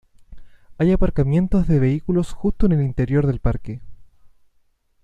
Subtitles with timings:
[0.79, 3.81] Hay aparcamientos de vehículos justo en el interior del parque.